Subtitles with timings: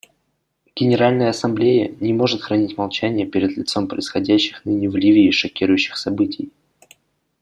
[0.75, 6.51] Генеральная Ассамблея не может хранить молчание перед лицом происходящих ныне в Ливии шокирующих событий.